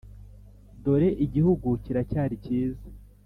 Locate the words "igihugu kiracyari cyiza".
1.25-2.85